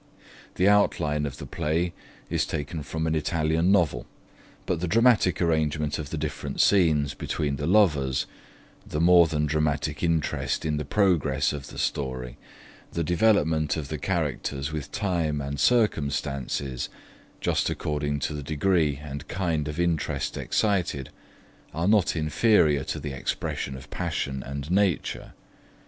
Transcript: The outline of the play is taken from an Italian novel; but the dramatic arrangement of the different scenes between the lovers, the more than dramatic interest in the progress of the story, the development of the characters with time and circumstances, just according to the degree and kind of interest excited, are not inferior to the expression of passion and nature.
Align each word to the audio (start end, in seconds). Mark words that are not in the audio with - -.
The 0.55 0.67
outline 0.67 1.27
of 1.27 1.37
the 1.37 1.45
play 1.45 1.93
is 2.27 2.47
taken 2.47 2.81
from 2.81 3.05
an 3.05 3.13
Italian 3.13 3.71
novel; 3.71 4.07
but 4.65 4.79
the 4.79 4.87
dramatic 4.87 5.39
arrangement 5.39 5.99
of 5.99 6.09
the 6.09 6.17
different 6.17 6.59
scenes 6.59 7.13
between 7.13 7.57
the 7.57 7.67
lovers, 7.67 8.25
the 8.83 8.99
more 8.99 9.27
than 9.27 9.45
dramatic 9.45 10.01
interest 10.01 10.65
in 10.65 10.77
the 10.77 10.85
progress 10.85 11.53
of 11.53 11.67
the 11.67 11.77
story, 11.77 12.39
the 12.93 13.03
development 13.03 13.77
of 13.77 13.89
the 13.89 13.99
characters 13.99 14.71
with 14.71 14.91
time 14.91 15.39
and 15.39 15.59
circumstances, 15.59 16.89
just 17.39 17.69
according 17.69 18.17
to 18.21 18.33
the 18.33 18.41
degree 18.41 18.95
and 19.03 19.27
kind 19.27 19.67
of 19.67 19.79
interest 19.79 20.35
excited, 20.35 21.11
are 21.75 21.87
not 21.87 22.15
inferior 22.15 22.83
to 22.85 22.99
the 22.99 23.13
expression 23.13 23.75
of 23.77 23.87
passion 23.91 24.41
and 24.41 24.71
nature. 24.71 25.33